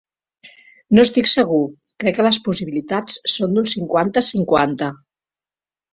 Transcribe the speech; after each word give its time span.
No 0.99 1.03
estic 1.07 1.29
segur; 1.31 1.59
crec 2.03 2.17
que 2.19 2.25
les 2.27 2.41
possibilitats 2.47 3.19
són 3.35 3.55
d'un 3.59 3.69
cinquanta-cinquanta 3.75 4.93